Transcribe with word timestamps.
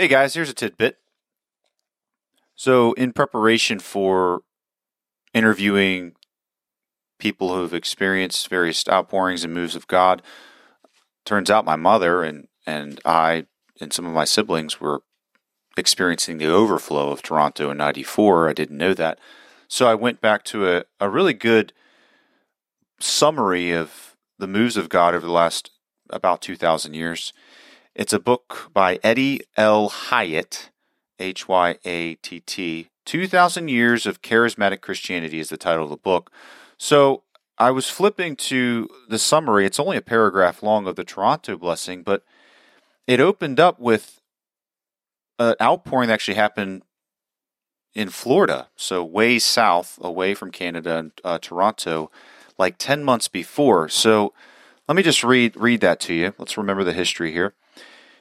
Hey 0.00 0.08
guys, 0.08 0.32
here's 0.32 0.48
a 0.48 0.54
tidbit. 0.54 0.96
So, 2.54 2.94
in 2.94 3.12
preparation 3.12 3.78
for 3.78 4.40
interviewing 5.34 6.12
people 7.18 7.54
who 7.54 7.60
have 7.60 7.74
experienced 7.74 8.48
various 8.48 8.88
outpourings 8.88 9.44
and 9.44 9.52
moves 9.52 9.76
of 9.76 9.86
God, 9.88 10.22
turns 11.26 11.50
out 11.50 11.66
my 11.66 11.76
mother 11.76 12.22
and 12.22 12.48
and 12.66 12.98
I 13.04 13.44
and 13.78 13.92
some 13.92 14.06
of 14.06 14.14
my 14.14 14.24
siblings 14.24 14.80
were 14.80 15.02
experiencing 15.76 16.38
the 16.38 16.46
overflow 16.46 17.10
of 17.10 17.20
Toronto 17.20 17.70
in 17.70 17.76
94. 17.76 18.48
I 18.48 18.54
didn't 18.54 18.78
know 18.78 18.94
that. 18.94 19.18
So 19.68 19.86
I 19.86 19.94
went 19.94 20.22
back 20.22 20.44
to 20.44 20.66
a, 20.66 20.84
a 20.98 21.10
really 21.10 21.34
good 21.34 21.74
summary 23.00 23.72
of 23.72 24.16
the 24.38 24.48
moves 24.48 24.78
of 24.78 24.88
God 24.88 25.14
over 25.14 25.26
the 25.26 25.32
last 25.32 25.72
about 26.08 26.40
2,000 26.40 26.94
years. 26.94 27.34
It's 27.94 28.12
a 28.12 28.20
book 28.20 28.70
by 28.72 29.00
Eddie 29.02 29.40
L. 29.56 29.88
Hyatt, 29.88 30.70
H 31.18 31.48
Y 31.48 31.76
A 31.84 32.14
T 32.14 32.40
T. 32.40 32.88
2,000 33.04 33.68
Years 33.68 34.06
of 34.06 34.22
Charismatic 34.22 34.80
Christianity 34.80 35.40
is 35.40 35.48
the 35.48 35.56
title 35.56 35.84
of 35.84 35.90
the 35.90 35.96
book. 35.96 36.30
So 36.78 37.24
I 37.58 37.72
was 37.72 37.90
flipping 37.90 38.36
to 38.36 38.88
the 39.08 39.18
summary. 39.18 39.66
It's 39.66 39.80
only 39.80 39.96
a 39.96 40.02
paragraph 40.02 40.62
long 40.62 40.86
of 40.86 40.94
the 40.94 41.02
Toronto 41.02 41.56
blessing, 41.56 42.02
but 42.02 42.22
it 43.08 43.18
opened 43.18 43.58
up 43.58 43.80
with 43.80 44.20
an 45.40 45.56
outpouring 45.60 46.08
that 46.08 46.14
actually 46.14 46.34
happened 46.34 46.82
in 47.92 48.08
Florida, 48.08 48.68
so 48.76 49.02
way 49.02 49.40
south, 49.40 49.98
away 50.00 50.34
from 50.34 50.52
Canada 50.52 50.96
and 50.96 51.12
uh, 51.24 51.38
Toronto, 51.38 52.08
like 52.56 52.78
10 52.78 53.02
months 53.02 53.26
before. 53.26 53.88
So 53.88 54.32
let 54.86 54.94
me 54.94 55.02
just 55.02 55.24
read 55.24 55.56
read 55.56 55.80
that 55.80 55.98
to 56.00 56.14
you. 56.14 56.34
Let's 56.38 56.56
remember 56.56 56.84
the 56.84 56.92
history 56.92 57.32
here. 57.32 57.54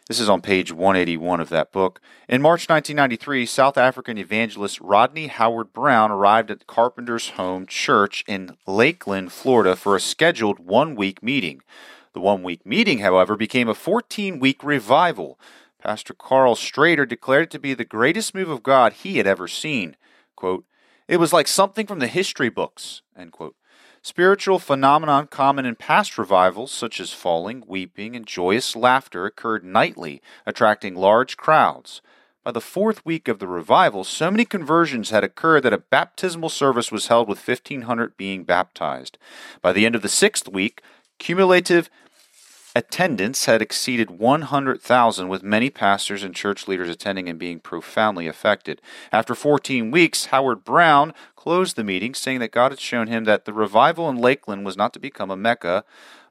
This 0.10 0.20
is 0.20 0.28
on 0.28 0.42
page 0.42 0.74
181 0.74 1.40
of 1.40 1.50
that 1.50 1.72
book. 1.72 2.02
In 2.28 2.42
March 2.42 2.68
1993, 2.68 3.46
South 3.46 3.78
African 3.78 4.18
evangelist 4.18 4.82
Rodney 4.82 5.28
Howard-Browne 5.28 6.10
arrived 6.10 6.50
at 6.50 6.66
Carpenter's 6.66 7.30
Home 7.38 7.68
Church 7.68 8.24
in 8.28 8.58
Lakeland, 8.66 9.32
Florida 9.32 9.76
for 9.76 9.96
a 9.96 10.00
scheduled 10.00 10.58
one 10.58 10.96
week 10.96 11.22
meeting. 11.22 11.62
The 12.14 12.22
one 12.22 12.42
week 12.42 12.66
meeting, 12.66 13.00
however, 13.00 13.36
became 13.36 13.70
a 13.70 13.76
14 13.76 14.40
week 14.40 14.64
revival. 14.64 15.40
Pastor 15.80 16.16
Karl 16.16 16.56
Strader 16.56 17.08
declared 17.08 17.44
it 17.44 17.52
to 17.52 17.60
be 17.60 17.76
the 17.76 17.86
greatest 17.86 18.34
move 18.34 18.50
of 18.50 18.64
God 18.64 18.94
he 18.94 19.18
had 19.18 19.28
ever 19.28 19.48
seen. 19.48 19.96
Quote, 20.36 20.66
it 21.08 21.18
was 21.18 21.34
like 21.34 21.48
something 21.48 21.86
from 21.86 22.00
the 22.00 22.08
history 22.08 22.50
books. 22.50 23.04
End 23.16 23.32
quote. 23.32 23.56
Spiritual 24.02 24.60
phenomenon 24.60 25.28
common 25.28 25.66
in 25.66 25.76
past 25.76 26.18
revivals, 26.18 26.72
such 26.72 27.02
as 27.02 27.12
falling, 27.12 27.64
weeping, 27.68 28.16
and 28.16 28.26
joyous 28.26 28.76
laughter, 28.76 29.26
occurred 29.26 29.64
nightly, 29.64 30.22
attracting 30.46 30.96
large 30.96 31.36
crowds. 31.36 32.02
By 32.44 32.52
the 32.52 32.62
fourth 32.62 33.06
week 33.06 33.28
of 33.28 33.40
the 33.40 33.48
revival, 33.48 34.06
so 34.06 34.32
many 34.32 34.46
conversions 34.46 35.10
had 35.10 35.26
occurred 35.26 35.64
that 35.64 35.74
a 35.74 35.78
baptismal 35.78 36.50
service 36.50 36.92
was 36.92 37.08
held 37.08 37.28
with 37.28 37.46
1,500 37.46 38.16
being 38.16 38.46
baptized. 38.46 39.18
By 39.62 39.74
the 39.74 39.86
end 39.86 39.96
of 39.96 40.02
the 40.02 40.10
sixth 40.10 40.48
week, 40.48 40.82
cumulative 41.18 41.90
attendance 42.80 43.44
had 43.44 43.62
exceeded 43.62 44.10
100,000, 44.10 45.28
with 45.28 45.44
many 45.44 45.70
pastors 45.70 46.24
and 46.24 46.34
church 46.34 46.66
leaders 46.66 46.88
attending 46.88 47.28
and 47.28 47.38
being 47.38 47.60
profoundly 47.60 48.26
affected. 48.26 48.82
After 49.12 49.36
14 49.36 49.92
weeks, 49.92 50.28
Howard-Browne 50.28 51.14
closed 51.36 51.76
the 51.76 51.84
meeting, 51.84 52.14
saying 52.16 52.40
that 52.40 52.54
God 52.54 52.72
had 52.72 52.80
shown 52.80 53.08
him 53.08 53.26
that 53.26 53.44
the 53.44 53.52
revival 53.52 54.10
in 54.10 54.16
Lakeland 54.16 54.66
was 54.66 54.78
not 54.78 54.94
to 54.94 55.00
become 55.00 55.30
a 55.30 55.36
Mecca, 55.36 55.84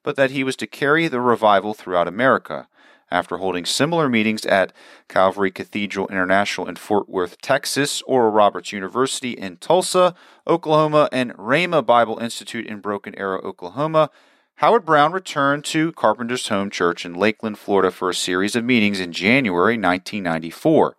but 0.03 0.17
that 0.17 0.31
he 0.31 0.43
was 0.43 0.57
to 0.57 0.67
carry 0.67 1.07
the 1.07 1.21
revival 1.21 1.75
throughout 1.75 2.09
America. 2.09 2.67
After 3.11 3.37
holding 3.37 3.67
similar 3.67 4.09
meetings 4.09 4.47
at 4.47 4.73
Calvary 5.07 5.51
Cathedral 5.51 6.09
International 6.09 6.67
in 6.67 6.77
Fort 6.77 7.11
Worth, 7.11 7.43
Texas, 7.43 8.01
Oral 8.07 8.33
Roberts 8.33 8.73
University 8.73 9.33
in 9.33 9.59
Tulsa, 9.59 10.15
Oklahoma, 10.47 11.11
and 11.13 11.35
Rhema 11.35 11.85
Bible 11.85 12.19
Institute 12.19 12.67
in 12.67 12.81
Broken 12.81 13.15
Arrow, 13.17 13.41
Oklahoma, 13.43 14.11
Howard-Browne 14.59 15.13
returned 15.13 15.65
to 15.67 15.93
Carpenter's 15.93 16.49
home 16.49 16.69
church 16.69 17.07
in 17.07 17.15
Lakeland, 17.15 17.61
Florida 17.61 17.93
for 17.93 18.11
a 18.11 18.15
series 18.15 18.57
of 18.57 18.65
meetings 18.65 18.99
in 18.99 19.13
January 19.13 19.75
1994. 19.75 20.97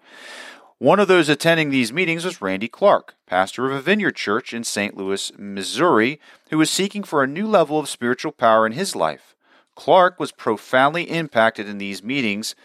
One 0.78 0.98
of 0.98 1.10
those 1.10 1.28
attending 1.28 1.70
these 1.70 1.92
meetings 1.92 2.24
was 2.24 2.42
Randy 2.42 2.70
Clark, 2.70 3.16
pastor 3.28 3.66
of 3.66 3.74
a 3.74 3.82
vineyard 3.82 4.16
church 4.16 4.54
in 4.54 4.64
St. 4.64 4.96
Louis, 4.96 5.34
Missouri, 5.38 6.22
who 6.52 6.58
was 6.58 6.70
seeking 6.70 7.04
for 7.04 7.22
a 7.22 7.28
new 7.28 7.46
level 7.46 7.78
of 7.78 7.90
spiritual 7.90 8.32
power 8.32 8.66
in 8.66 8.72
his 8.72 8.96
life. 8.96 9.36
Clark 9.76 10.22
was 10.22 10.32
profoundly 10.32 11.04
impacted 11.04 11.68
in 11.68 11.80
these 11.80 12.02
meetings 12.02 12.56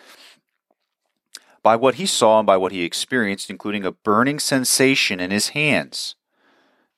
by 1.65 1.75
what 1.75 1.97
he 1.97 2.07
saw 2.07 2.39
and 2.39 2.47
by 2.47 2.57
what 2.57 2.71
he 2.71 2.85
experienced, 2.85 3.51
including 3.51 3.85
a 3.85 3.91
burning 3.91 4.39
sensation 4.39 5.19
in 5.19 5.33
his 5.33 5.49
hands. 5.49 6.15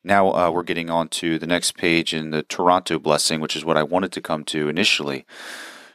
Now 0.07 0.33
uh, 0.33 0.51
we're 0.53 0.63
getting 0.63 0.89
on 0.89 1.09
to 1.09 1.37
the 1.37 1.49
next 1.49 1.77
page 1.77 2.15
in 2.15 2.31
the 2.31 2.45
Toronto 2.45 3.01
blessing, 3.01 3.41
which 3.41 3.57
is 3.57 3.65
what 3.65 3.77
I 3.77 3.83
wanted 3.83 4.13
to 4.13 4.21
come 4.21 4.45
to 4.45 4.69
initially. 4.69 5.27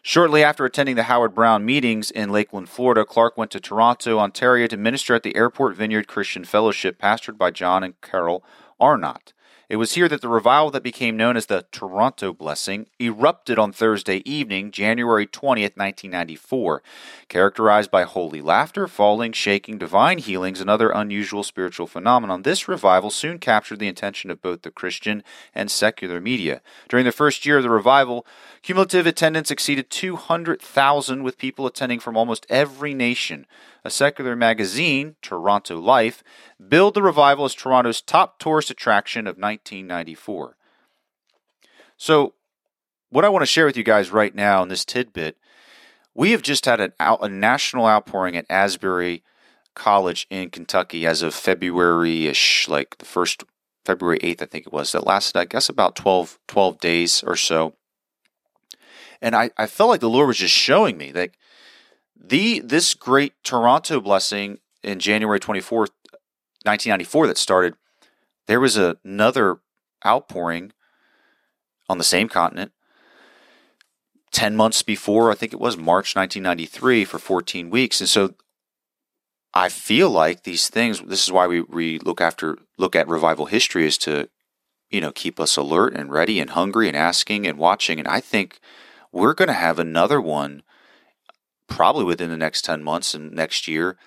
Shortly 0.02 0.44
after 0.44 0.66
attending 0.66 0.98
the 0.98 1.04
Howard-Browne 1.04 1.64
meetings 1.64 2.12
in 2.12 2.30
Lakeland, 2.30 2.68
Florida, 2.68 3.06
Clark 3.06 3.38
went 3.38 3.52
to 3.52 3.62
Toronto, 3.62 4.20
Ontario 4.20 4.68
to 4.68 4.76
minister 4.76 5.16
at 5.16 5.24
the 5.24 5.34
Airport 5.38 5.78
Vineyard 5.78 6.10
Christian 6.10 6.44
Fellowship, 6.44 7.00
pastored 7.02 7.38
by 7.38 7.52
John 7.52 7.86
and 7.86 8.02
Carol 8.02 8.44
Arnott. 8.82 9.32
It 9.72 9.78
was 9.78 9.94
here 9.94 10.10
that 10.10 10.20
the 10.20 10.28
revival 10.28 10.70
that 10.72 10.84
became 10.84 11.16
known 11.16 11.38
as 11.38 11.46
the 11.46 11.66
Toronto 11.72 12.34
Blessing 12.34 12.88
erupted 13.00 13.58
on 13.58 13.72
Thursday 13.72 14.22
evening, 14.30 14.70
January 14.70 15.26
20th, 15.26 15.78
1994. 15.78 16.84
Characterized 17.30 17.90
by 17.90 18.04
holy 18.04 18.42
laughter, 18.42 18.86
falling, 18.90 19.32
shaking, 19.32 19.78
divine 19.78 20.18
healings, 20.18 20.60
and 20.60 20.70
other 20.70 20.90
unusual 20.90 21.42
spiritual 21.42 21.88
phenomena, 21.88 22.38
this 22.42 22.68
revival 22.68 23.10
soon 23.10 23.40
captured 23.40 23.80
the 23.80 23.88
attention 23.88 24.30
of 24.30 24.42
both 24.42 24.64
the 24.64 24.72
Christian 24.72 25.24
and 25.56 25.72
secular 25.72 26.20
media. 26.20 26.62
During 26.90 27.06
the 27.06 27.14
first 27.14 27.46
year 27.46 27.56
of 27.56 27.64
the 27.64 27.70
revival, 27.70 28.26
cumulative 28.62 29.08
attendance 29.08 29.52
exceeded 29.52 29.90
200,000, 29.90 31.24
with 31.24 31.38
people 31.38 31.66
attending 31.66 32.02
from 32.02 32.18
almost 32.18 32.46
every 32.50 32.94
nation 32.94 33.48
a 33.84 33.90
secular 33.90 34.36
magazine, 34.36 35.16
Toronto 35.22 35.80
Life, 35.80 36.24
billed 36.70 36.94
the 36.94 37.02
revival 37.02 37.46
as 37.46 37.56
Toronto's 37.56 38.02
top 38.02 38.38
tourist 38.38 38.70
attraction 38.70 39.26
of 39.26 39.38
1994. 39.66 40.56
So, 41.98 42.34
what 43.10 43.26
I 43.26 43.30
want 43.30 43.42
to 43.44 43.48
share 43.48 43.66
with 43.66 43.78
you 43.78 43.84
guys 43.84 44.12
right 44.12 44.34
now 44.34 44.64
in 44.64 44.70
this 44.70 44.86
tidbit, 44.86 45.38
we 46.16 46.32
have 46.32 46.42
just 46.42 46.66
had 46.66 46.80
an 46.80 46.94
out, 47.00 47.20
a 47.22 47.30
national 47.30 47.86
outpouring 47.86 48.36
at 48.36 48.46
Asbury 48.50 49.24
College 49.76 50.28
in 50.30 50.50
Kentucky 50.50 51.06
as 51.06 51.22
of 51.22 51.34
February 51.34 52.28
ish, 52.28 52.68
like 52.68 52.98
the 52.98 53.06
first 53.06 53.44
February 53.86 54.20
8th, 54.20 54.42
I 54.42 54.46
think 54.46 54.68
it 54.68 54.74
was. 54.74 54.92
That 54.92 55.06
lasted, 55.06 55.38
I 55.38 55.46
guess, 55.46 55.70
about 55.70 55.96
12, 55.96 56.40
12 56.48 56.80
days 56.80 57.24
or 57.24 57.36
so. 57.36 57.74
And 59.22 59.36
I, 59.36 59.52
I 59.58 59.68
felt 59.68 59.90
like 59.90 60.00
the 60.00 60.10
Lord 60.10 60.28
was 60.28 60.38
just 60.38 60.54
showing 60.54 60.98
me 60.98 61.12
that 61.12 61.32
the 62.16 62.60
this 62.60 62.94
great 62.94 63.34
Toronto 63.44 64.00
blessing 64.00 64.60
in 64.84 65.00
January 65.00 65.40
24th, 65.40 65.92
1994 66.64 67.28
that 67.28 67.38
started, 67.38 67.76
there 68.52 68.60
was 68.60 68.76
a, 68.76 68.98
another 69.06 69.60
outpouring 70.06 70.74
on 71.88 71.98
the 71.98 72.04
same 72.04 72.28
continent 72.28 72.74
10 74.34 74.58
months 74.58 74.84
before, 74.84 75.32
I 75.32 75.36
think 75.36 75.54
it 75.54 75.60
was 75.60 75.78
March 75.78 76.18
1993 76.18 77.06
for 77.06 77.18
14 77.18 77.70
weeks. 77.70 78.02
And 78.02 78.10
so 78.10 78.34
I 79.54 79.70
feel 79.70 80.10
like 80.10 80.44
these 80.44 80.68
things, 80.68 81.00
this 81.00 81.24
is 81.24 81.32
why 81.32 81.48
we, 81.48 81.62
we 81.62 82.00
look 82.00 82.20
after, 82.20 82.58
look 82.78 82.94
at 82.94 83.08
revival 83.08 83.46
history 83.46 83.86
is 83.86 83.98
to, 84.00 84.28
you 84.90 85.00
know, 85.00 85.14
keep 85.14 85.40
us 85.40 85.56
alert 85.56 85.94
and 85.94 86.12
ready 86.12 86.38
and 86.38 86.50
hungry 86.50 86.90
and 86.90 86.98
asking 86.98 87.48
and 87.48 87.58
watching. 87.58 88.00
And 88.00 88.08
I 88.08 88.20
think 88.20 88.60
we're 89.14 89.34
going 89.34 89.48
to 89.48 89.54
have 89.54 89.80
another 89.80 90.20
one 90.20 90.64
probably 91.68 92.04
within 92.04 92.30
the 92.30 92.36
next 92.36 92.66
10 92.66 92.84
months 92.84 93.14
and 93.14 93.32
next 93.32 93.66
year. 93.66 93.98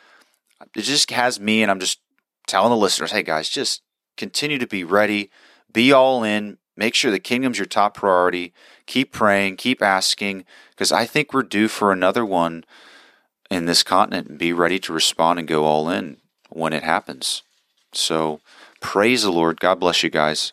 It 0.76 0.82
just 0.82 1.10
has 1.12 1.40
me, 1.40 1.62
and 1.62 1.70
I'm 1.70 1.80
just 1.80 2.00
telling 2.46 2.68
the 2.68 2.76
listeners, 2.76 3.12
hey 3.12 3.22
guys, 3.22 3.48
just 3.48 3.80
continue 4.16 4.58
to 4.58 4.66
be 4.66 4.84
ready, 4.84 5.30
be 5.72 5.92
all 5.92 6.22
in, 6.22 6.58
make 6.76 6.94
sure 6.94 7.10
the 7.10 7.18
kingdom's 7.18 7.58
your 7.58 7.66
top 7.66 7.94
priority, 7.94 8.52
keep 8.86 9.12
praying, 9.12 9.56
keep 9.56 9.82
asking, 9.82 10.44
because 10.70 10.92
I 10.92 11.04
think 11.04 11.32
we're 11.32 11.42
due 11.42 11.68
for 11.68 11.92
another 11.92 12.24
one 12.24 12.64
in 13.50 13.66
this 13.66 13.82
continent 13.82 14.28
and 14.28 14.38
be 14.38 14.52
ready 14.52 14.78
to 14.80 14.92
respond 14.92 15.38
and 15.38 15.48
go 15.48 15.64
all 15.64 15.88
in 15.88 16.18
when 16.50 16.72
it 16.72 16.82
happens. 16.82 17.42
So 17.92 18.40
praise 18.80 19.22
the 19.22 19.30
Lord. 19.30 19.60
God 19.60 19.80
bless 19.80 20.02
you 20.02 20.10
guys. 20.10 20.52